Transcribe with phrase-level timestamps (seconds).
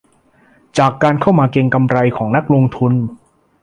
[0.77, 2.93] จากการเข้ามาเก็งกำไรของนักลงทุน